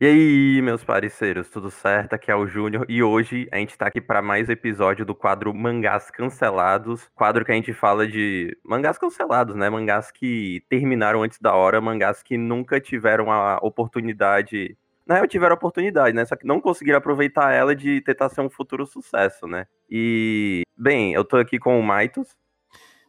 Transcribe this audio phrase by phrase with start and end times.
[0.00, 2.14] E aí, meus parceiros, tudo certo?
[2.14, 5.12] Aqui é o Júnior e hoje a gente tá aqui para mais um episódio do
[5.12, 9.68] quadro Mangás Cancelados, quadro que a gente fala de mangás cancelados, né?
[9.68, 15.54] Mangás que terminaram antes da hora, mangás que nunca tiveram a oportunidade, na real tiveram
[15.54, 16.24] a oportunidade, né?
[16.24, 19.66] Só que não conseguiram aproveitar ela de tentar ser um futuro sucesso, né?
[19.90, 22.36] E, bem, eu tô aqui com o Maitos.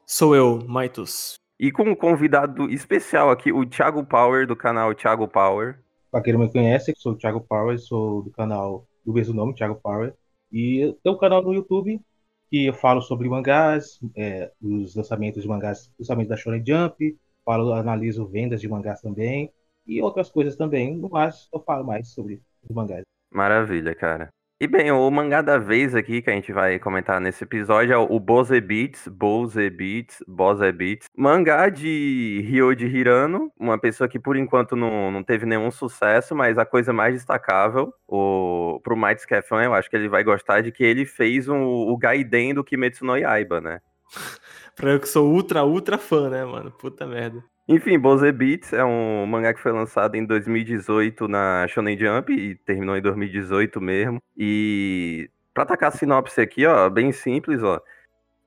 [0.08, 1.36] Sou eu, Maitos.
[1.60, 5.78] E com um convidado especial aqui, o Thiago Power, do canal Thiago Power.
[6.12, 9.54] Para quem não me conhece, sou o Thiago Power, sou do canal do mesmo nome,
[9.54, 10.14] Thiago Power.
[10.52, 12.02] E tem um canal no YouTube
[12.50, 17.16] que eu falo sobre mangás, é, os lançamentos de mangás, lançamentos da Shonen Jump,
[17.46, 19.52] falo, analiso vendas de mangás também
[19.86, 20.96] e outras coisas também.
[20.98, 23.04] No mais, eu falo mais sobre os mangás.
[23.32, 24.30] Maravilha, cara.
[24.62, 27.98] E bem, o mangá da vez aqui que a gente vai comentar nesse episódio é
[27.98, 31.08] o Bose Beats, Bose Beats, Bose Beats.
[31.16, 36.58] Mangá de Ryoji Hirano, uma pessoa que por enquanto não, não teve nenhum sucesso, mas
[36.58, 40.74] a coisa mais destacável o, pro Might Scafan, eu acho que ele vai gostar de
[40.74, 43.80] que ele fez um, o Gaiden do Kimetsu no Yaiba, né?
[44.76, 46.70] pra eu que sou ultra, ultra fã, né, mano?
[46.70, 47.42] Puta merda.
[47.72, 52.56] Enfim, Bose Beats é um mangá que foi lançado em 2018 na Shonen Jump e
[52.56, 54.20] terminou em 2018 mesmo.
[54.36, 57.80] E pra atacar a sinopse aqui, ó, bem simples, ó.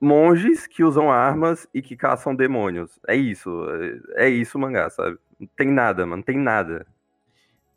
[0.00, 2.98] Monges que usam armas e que caçam demônios.
[3.06, 3.64] É isso.
[4.16, 5.16] É isso o mangá, sabe?
[5.38, 6.16] Não tem nada, mano.
[6.16, 6.84] Não tem nada.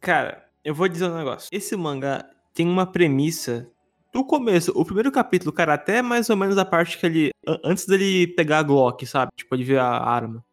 [0.02, 1.47] Cara, eu vou dizer um negócio.
[1.52, 3.69] Esse mangá tem uma premissa
[4.11, 7.30] do começo, o primeiro capítulo, cara, até mais ou menos a parte que ele.
[7.63, 9.31] Antes dele pegar a Glock, sabe?
[9.35, 10.43] Tipo, ele ver a arma.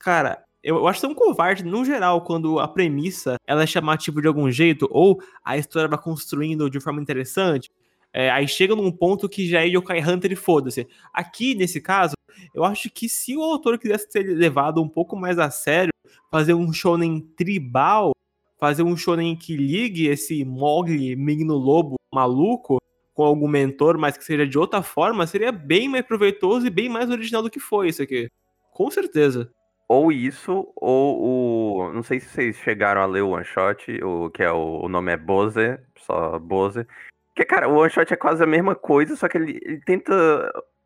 [0.00, 4.50] Cara, eu acho tão covarde, no geral, quando a premissa ela é chamativa de algum
[4.50, 7.70] jeito, ou a história vai construindo de forma interessante,
[8.10, 10.88] é, aí chega num ponto que já é Yokai Hunter e foda-se.
[11.12, 12.14] Aqui, nesse caso,
[12.54, 15.92] eu acho que se o autor quisesse ser levado um pouco mais a sério,
[16.30, 18.12] fazer um shonen tribal,
[18.58, 22.78] fazer um shonen que ligue esse Mogli, menino lobo maluco,
[23.12, 26.88] com algum mentor, mas que seja de outra forma, seria bem mais proveitoso e bem
[26.88, 28.30] mais original do que foi isso aqui.
[28.72, 29.52] Com certeza
[29.90, 31.92] ou isso, ou o.
[31.92, 34.88] Não sei se vocês chegaram a ler o One Shot, o, que é o, o
[34.88, 36.86] nome é Bose, só Bose.
[37.34, 40.12] Que, cara, o One Shot é quase a mesma coisa, só que ele, ele tenta.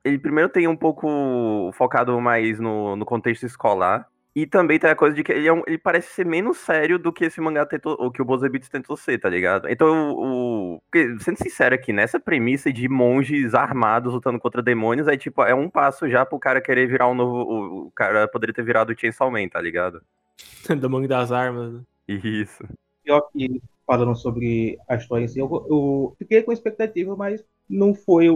[0.03, 4.09] Ele primeiro tem um pouco focado mais no, no contexto escolar.
[4.35, 6.99] E também tem a coisa de que ele, é um, ele parece ser menos sério
[6.99, 9.69] do que esse mangá tentou, o que o Bose Beats tentou ser, tá ligado?
[9.69, 10.81] Então, o, o,
[11.21, 15.71] sendo sincero aqui, nessa premissa de monges armados lutando contra demônios, é tipo, é um
[15.71, 17.37] passo já pro cara querer virar um novo.
[17.37, 20.03] O, o cara poderia ter virado o Chainsaw Man, tá ligado?
[20.81, 21.73] do mangue das armas.
[21.73, 21.81] Né?
[22.09, 22.65] Isso.
[23.05, 27.95] Pior que falando sobre a história em si, eu, eu fiquei com expectativa, mas não
[27.95, 28.27] foi,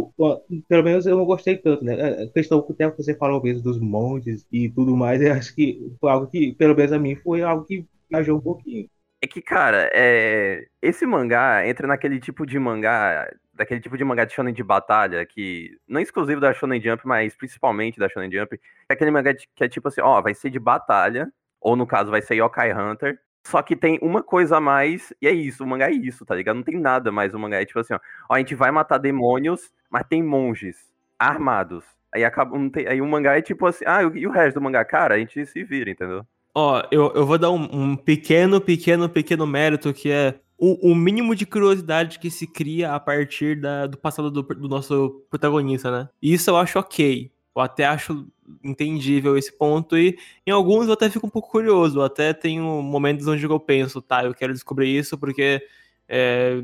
[0.68, 2.22] pelo menos eu não gostei tanto, né?
[2.22, 6.10] A questão que você falou mesmo dos montes e tudo mais, eu acho que foi
[6.10, 8.88] algo que, pelo menos a mim, foi algo que viajou um pouquinho.
[9.20, 10.66] É que, cara, é...
[10.80, 15.26] esse mangá entra naquele tipo de mangá, daquele tipo de mangá de shonen de batalha,
[15.26, 18.54] que não exclusivo da Shonen Jump, mas principalmente da Shonen Jump,
[18.88, 22.10] é aquele mangá que é tipo assim, ó, vai ser de batalha, ou no caso
[22.10, 25.66] vai ser Yokai Hunter, só que tem uma coisa a mais, e é isso, o
[25.66, 26.56] mangá é isso, tá ligado?
[26.56, 27.60] Não tem nada mais o mangá.
[27.60, 30.76] É tipo assim, ó, ó a gente vai matar demônios, mas tem monges
[31.18, 31.82] armados.
[32.14, 34.84] Aí acaba, tem, aí o mangá é tipo assim, ah, e o resto do mangá,
[34.84, 36.26] cara, a gente se vira, entendeu?
[36.54, 40.94] Ó, eu, eu vou dar um, um pequeno, pequeno, pequeno mérito que é o, o,
[40.94, 45.90] mínimo de curiosidade que se cria a partir da, do passado do, do nosso protagonista,
[45.90, 46.08] né?
[46.20, 47.30] Isso eu acho ok.
[47.54, 48.26] Eu até acho
[48.62, 50.16] entendível esse ponto e
[50.46, 52.00] em alguns eu até fico um pouco curioso.
[52.00, 55.62] Até tenho momentos onde eu penso, tá, eu quero descobrir isso porque
[56.08, 56.62] é,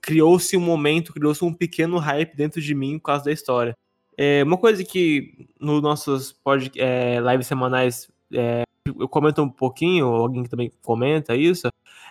[0.00, 3.76] criou-se um momento, criou-se um pequeno hype dentro de mim por causa da história.
[4.16, 6.36] É, uma coisa que nos nossos
[6.76, 11.68] é, lives semanais é, eu comento um pouquinho, alguém que também comenta isso,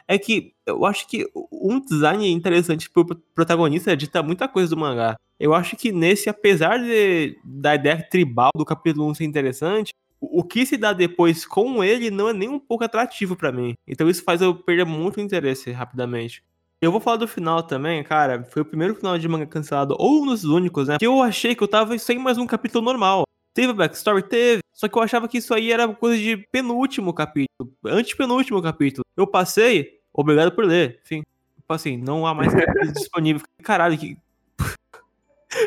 [0.07, 4.79] é que eu acho que um design interessante pro protagonista é dita muita coisa do
[4.79, 5.15] mangá.
[5.39, 10.39] Eu acho que nesse, apesar de, da ideia tribal do capítulo 1 ser interessante, o,
[10.39, 13.73] o que se dá depois com ele não é nem um pouco atrativo para mim.
[13.87, 16.43] Então isso faz eu perder muito interesse rapidamente.
[16.81, 18.43] Eu vou falar do final também, cara.
[18.43, 20.97] Foi o primeiro final de manga cancelado, ou um dos únicos, né?
[20.97, 23.23] Que eu achei que eu tava sem mais um capítulo normal.
[23.59, 24.23] Teve backstory?
[24.23, 24.61] Teve.
[24.71, 27.69] Só que eu achava que isso aí era coisa de penúltimo capítulo.
[27.85, 29.03] Antepenúltimo capítulo.
[29.17, 31.01] Eu passei, obrigado por ler.
[31.03, 31.23] Enfim.
[31.57, 32.53] Tipo assim, não há mais
[32.95, 33.43] disponíveis.
[33.61, 34.17] Caralho, que.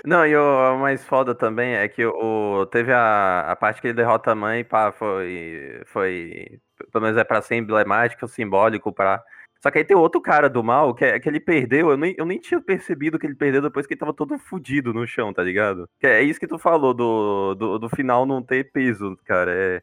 [0.06, 3.94] Não, e o mais foda também é que o, teve a, a parte que ele
[3.94, 6.61] derrota a mãe, pá, foi, foi,
[6.91, 9.23] pelo menos é pra ser emblemático, simbólico, pra,
[9.62, 11.91] só que aí tem outro cara do mal que, é, que ele perdeu.
[11.91, 14.93] Eu nem, eu nem tinha percebido que ele perdeu depois que ele tava todo fudido
[14.93, 15.88] no chão, tá ligado?
[16.00, 19.53] Que é isso que tu falou do, do, do final não ter peso, cara.
[19.55, 19.82] É...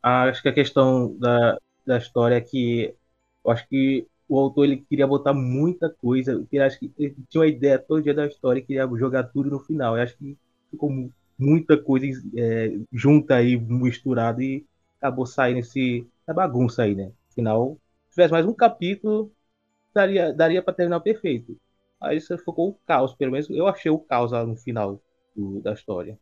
[0.00, 2.94] Ah, acho que a questão da, da história é que.
[3.44, 7.40] Eu acho que o autor ele queria botar muita coisa, ele acho que ele tinha
[7.40, 9.96] uma ideia todo dia da história e queria jogar tudo no final.
[9.96, 10.36] Eu acho que
[10.70, 12.06] ficou muita coisa
[12.36, 14.64] é, junta aí, misturada e
[15.00, 17.10] acabou saindo esse, essa bagunça aí, né?
[17.30, 17.80] Afinal, se
[18.16, 19.30] tivesse mais um capítulo,
[19.94, 21.56] daria, daria para terminar perfeito.
[22.00, 25.00] Aí você ficou o caos, pelo menos eu achei o caos lá no final
[25.34, 26.18] do, da história.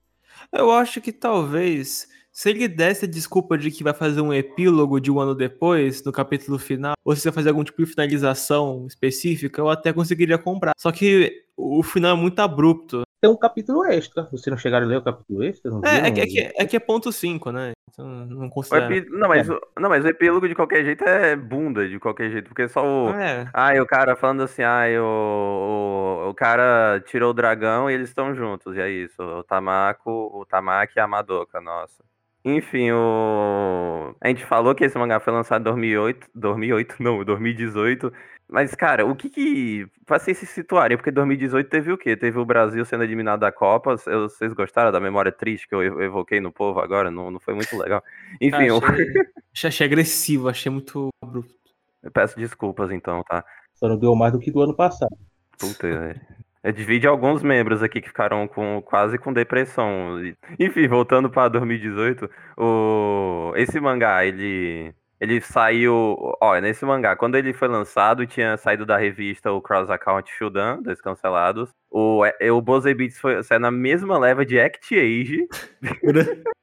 [0.52, 5.00] Eu acho que talvez, se ele desse a desculpa de que vai fazer um epílogo
[5.00, 8.86] de um ano depois, no capítulo final, ou se vai fazer algum tipo de finalização
[8.86, 10.72] específica, eu até conseguiria comprar.
[10.76, 14.28] Só que o final é muito abrupto tem um capítulo extra.
[14.30, 15.70] Vocês não chegaram a ler o capítulo extra?
[15.82, 17.72] É, é, que, é, que, é que é ponto 5, né?
[17.90, 19.10] Então não considero.
[19.10, 19.58] Não, mas, é.
[19.78, 22.48] não, mas o epílogo de qualquer jeito é bunda, de qualquer jeito.
[22.48, 23.10] Porque só o.
[23.10, 23.48] É.
[23.52, 24.62] Ah, o cara falando assim,
[24.98, 28.76] o, o, o cara tirou o dragão e eles estão juntos.
[28.76, 29.22] E é isso.
[29.22, 32.02] O Tamako, o Tamaki e a Madoka, nossa.
[32.46, 34.14] Enfim, o...
[34.20, 38.12] a gente falou que esse mangá foi lançado em 2008, 2008 não, 2018,
[38.48, 39.86] mas, cara, o que que.
[40.04, 42.16] Pra vocês se situarem, porque 2018 teve o quê?
[42.16, 43.96] Teve o Brasil sendo eliminado da Copa.
[43.96, 47.10] Vocês gostaram da memória triste que eu evoquei no povo agora?
[47.10, 48.02] Não, não foi muito legal.
[48.40, 48.54] Enfim.
[48.54, 49.68] Achei, eu...
[49.68, 51.54] achei agressivo, achei muito abrupto.
[52.02, 53.42] Eu peço desculpas então, tá?
[53.72, 55.16] Só não deu mais do que do ano passado.
[55.58, 56.14] Puta, é.
[56.62, 60.20] é divide alguns membros aqui que ficaram com quase com depressão.
[60.60, 64.94] Enfim, voltando para 2018, o esse mangá, ele
[65.24, 66.16] ele saiu.
[66.40, 70.82] Olha, nesse mangá, quando ele foi lançado, tinha saído da revista o Cross Account Shudan,
[70.82, 71.70] dois cancelados.
[71.90, 75.46] O, é, o Bose Beats foi saiu na mesma leva de Act Age.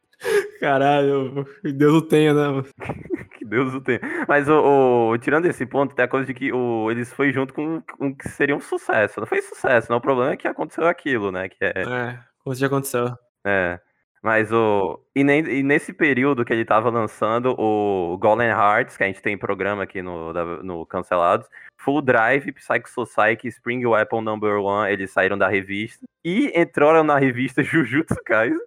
[0.60, 2.63] Caralho, que Deus o tenha, né?
[3.36, 4.00] que Deus o tenha.
[4.28, 7.54] Mas o, o, tirando esse ponto, tem a coisa de que o, eles foi junto
[7.54, 9.19] com o que seria um sucesso.
[9.19, 9.98] Não foi sucesso, não.
[9.98, 11.50] O problema é que aconteceu aquilo, né?
[11.50, 13.16] Que é, é como já aconteceu.
[13.46, 13.80] É.
[14.22, 15.00] Mas o.
[15.16, 19.22] E, nem, e, nesse período que ele tava lançando o Golden Hearts, que a gente
[19.22, 20.32] tem programa aqui no,
[20.62, 21.48] no Cancelados,
[21.78, 26.06] Full Drive, Psycho Society, Spring Weapon Number One, eles saíram da revista.
[26.24, 28.60] E entraram na revista Jujutsu Kaisen.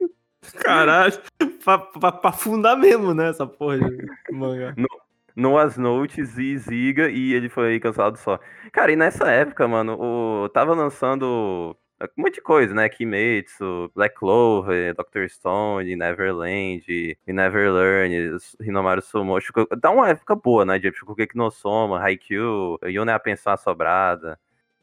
[0.61, 1.15] Caralho,
[1.65, 3.31] pra, pra, pra fundar mesmo, né?
[3.31, 4.75] Essa porra de mangá.
[4.77, 4.89] No,
[5.37, 8.39] Noah's Notes e Ziga, e ele foi cancelado só.
[8.73, 11.77] Cara, e nessa época, mano, o, tava lançando
[12.17, 12.89] um monte de coisa, né?
[12.89, 19.37] Kimetsu, Black Clover, Doctor Stone, Neverland, e Neverlearn, Hinomaru Sumo.
[19.81, 20.79] Dá uma época boa, né?
[20.79, 24.39] De Shokugeki no Soma, Haikyuu, Yone a Pensão Assobrada.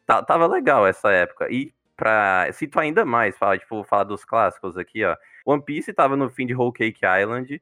[0.06, 1.48] Tá, tava legal essa época.
[1.52, 2.48] E pra.
[2.54, 5.16] Cito ainda mais, fala, tipo, falar dos clássicos aqui, ó.
[5.46, 7.62] One Piece tava no fim de Whole Cake Island.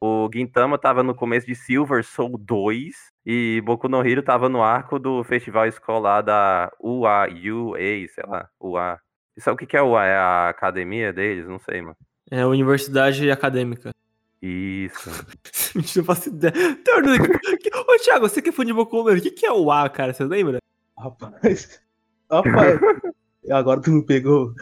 [0.00, 2.94] O Gintama tava no começo de Silver Soul 2
[3.26, 7.26] e Boku no Hero tava no arco do festival escolar da UA,
[7.76, 9.00] sei lá, UA.
[9.36, 10.04] Isso é o que, que é UA?
[10.04, 11.48] É a academia deles?
[11.48, 11.96] Não sei, mano.
[12.30, 13.92] É a Universidade Acadêmica.
[14.40, 15.10] Isso.
[15.96, 16.54] não faço ideia.
[17.88, 19.70] Ô, Thiago, você que é fã de Boku no Hero, o que, que é o
[19.70, 20.12] A, cara?
[20.12, 20.60] Você lembra?
[20.96, 21.80] Rapaz.
[22.30, 22.80] Rapaz.
[23.50, 24.54] Agora tu me pegou.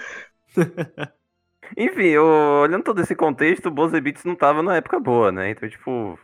[1.76, 5.50] Enfim, olhando todo esse contexto, o Bose Beats não tava na época boa, né?
[5.50, 6.18] Então, tipo.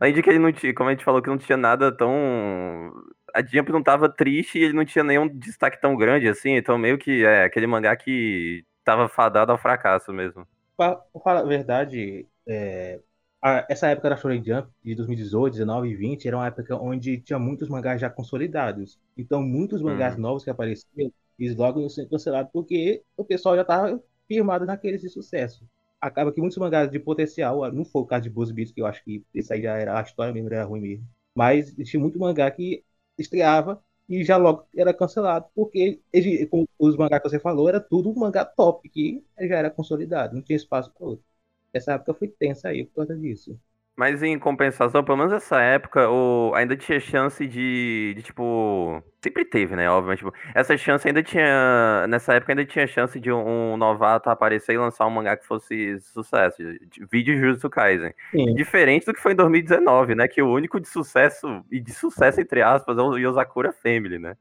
[0.00, 2.92] Além de que ele não tinha, como a gente falou, que não tinha nada tão.
[3.34, 6.78] A Jump não tava triste e ele não tinha nenhum destaque tão grande assim, então
[6.78, 10.46] meio que é aquele mangá que tava fadado ao fracasso mesmo.
[10.76, 13.00] Pra falar a verdade, é,
[13.42, 17.20] a, essa época da Shonen Jump, de 2018, 19 e 20, era uma época onde
[17.20, 18.98] tinha muitos mangás já consolidados.
[19.16, 20.20] Então, muitos mangás uhum.
[20.20, 25.00] novos que apareciam, eles logo iam ser cancelados, porque o pessoal já tava firmado naqueles
[25.02, 25.68] de sucesso.
[26.00, 28.86] Acaba que muitos mangás de potencial, não foi o caso de Buzz Beats, que eu
[28.86, 31.08] acho que esse aí já era a história mesmo, era ruim mesmo.
[31.34, 32.84] Mas tinha muito mangá que
[33.18, 37.80] estreava e já logo era cancelado, porque ele, com os mangás que você falou, era
[37.80, 41.24] tudo um mangá top, que já era consolidado, não tinha espaço para outro.
[41.72, 43.58] Essa época foi tensa aí por causa disso.
[43.96, 49.02] Mas em compensação, pelo menos nessa época, o, ainda tinha chance de, de, tipo.
[49.22, 49.88] Sempre teve, né?
[49.88, 50.18] Obviamente.
[50.18, 52.06] Tipo, essa chance ainda tinha.
[52.06, 55.46] Nessa época ainda tinha chance de um, um novato aparecer e lançar um mangá que
[55.46, 56.58] fosse sucesso.
[56.58, 58.12] De, vídeo Jujutsu Kaisen.
[58.32, 58.54] Sim.
[58.54, 60.28] Diferente do que foi em 2019, né?
[60.28, 64.36] Que o único de sucesso, e de sucesso, entre aspas, é o Yosakura Family, né?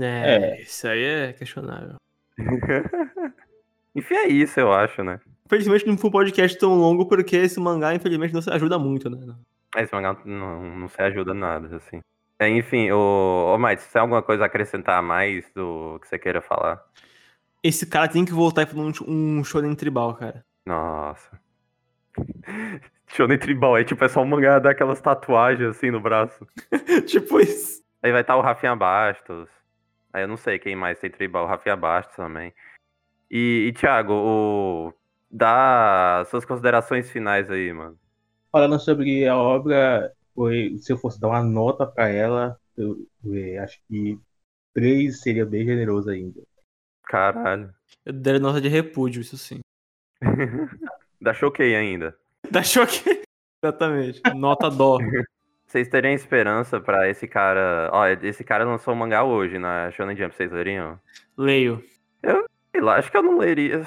[0.00, 0.62] É, é.
[0.62, 1.94] isso aí é questionável.
[3.94, 5.20] Enfim, é isso, eu acho, né?
[5.46, 9.10] Infelizmente não foi um podcast tão longo, porque esse mangá, infelizmente, não se ajuda muito,
[9.10, 9.34] né?
[9.76, 12.00] Esse mangá não, não se ajuda nada, assim.
[12.38, 16.18] É, enfim, o, o Mike, você tem alguma coisa a acrescentar mais do que você
[16.18, 16.82] queira falar?
[17.62, 20.44] Esse cara tem que voltar e fazer um, um shonen tribal, cara.
[20.66, 21.38] Nossa.
[23.08, 26.46] shonen tribal, é tipo, é só um mangá daquelas tatuagens assim no braço.
[27.06, 27.82] tipo isso.
[28.02, 29.48] Aí vai estar o Rafinha Bastos.
[30.12, 32.52] Aí eu não sei quem mais tem tribal, o Rafinha Bastos também.
[33.30, 34.92] E, e Thiago, o
[35.34, 37.98] dá suas considerações finais aí, mano.
[38.52, 43.62] Falando sobre a obra, foi, se eu fosse dar uma nota para ela, Eu, eu
[43.62, 44.18] acho que
[44.72, 46.40] três seria bem generoso ainda.
[47.04, 47.72] Caralho.
[48.06, 49.60] Eu daria nota de repúdio, isso sim.
[51.20, 52.16] Dá choquei ainda.
[52.50, 53.02] Dá choque.
[53.62, 54.20] Exatamente.
[54.34, 54.98] Nota dó.
[55.66, 57.90] Vocês teriam esperança pra esse cara.
[57.92, 61.00] Ó, esse cara lançou um mangá hoje na Shonen Jump, vocês leriam?
[61.36, 61.82] Leio.
[62.70, 63.84] Sei lá, acho que eu não leria.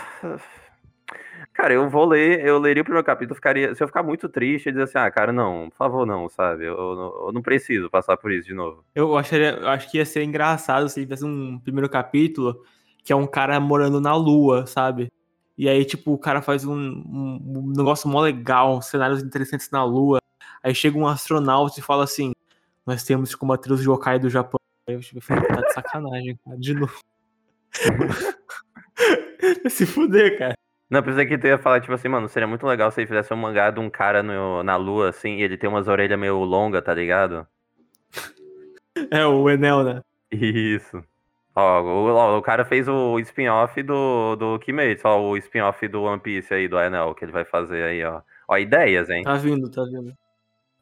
[1.57, 4.67] Cara, eu vou ler, eu leria o primeiro capítulo, ficaria, se eu ficar muito triste,
[4.67, 6.65] eu dizer assim, ah, cara, não, por favor, não, sabe?
[6.65, 8.85] Eu, eu eu não preciso passar por isso de novo.
[8.93, 12.63] Eu acharia, eu acho que ia ser engraçado se tivesse um primeiro capítulo
[13.03, 15.11] que é um cara morando na lua, sabe?
[15.57, 19.83] E aí, tipo, o cara faz um, um- um negócio mó legal, cenários interessantes na
[19.83, 20.19] lua.
[20.61, 22.33] Aí chega um astronauta e fala assim:
[22.85, 24.59] Nós temos que combater os yokai do Japão.
[24.87, 26.99] Aí eu tipo, tá de sacanagem, cara, de novo.
[29.69, 30.56] Se fuder, cara.
[30.89, 33.33] Não, pensei que tu ia falar, tipo assim, mano, seria muito legal se ele fizesse
[33.33, 36.37] um mangá de um cara no- na lua, assim, e ele tem umas orelhas meio
[36.43, 37.45] longas, tá ligado?
[39.11, 40.01] É o Enel, né?
[40.31, 41.03] Isso.
[41.55, 46.03] Ó, o, ó, o cara fez o spin-off do, do Kimetsu, ó, o spin-off do
[46.03, 48.21] One Piece aí, do Enel, que ele vai fazer aí, ó.
[48.47, 49.23] Ó, ideias, hein?
[49.23, 50.13] Tá vindo, tá vindo.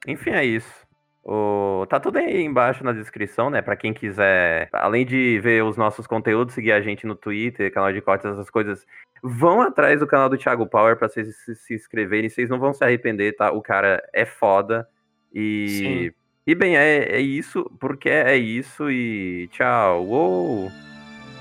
[0.08, 0.86] Enfim, é isso.
[1.24, 1.86] O...
[1.90, 3.62] Tá tudo aí embaixo na descrição, né?
[3.62, 7.92] Pra quem quiser, além de ver os nossos conteúdos, seguir a gente no Twitter, canal
[7.92, 8.86] de cortes, essas coisas.
[9.27, 12.29] Vão atrás do canal do Thiago Power pra vocês se, se inscreverem.
[12.29, 13.51] Vocês não vão se arrepender, tá?
[13.51, 14.88] O cara é foda.
[15.34, 16.13] E.
[16.46, 20.05] E bem, é, é isso, porque é isso e tchau.
[20.05, 20.72] Uou!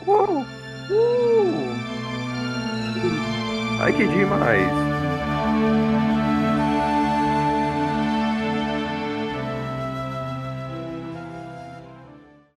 [0.06, 0.40] Uou!
[0.90, 1.74] Uh!
[3.82, 4.93] Ai, que demais!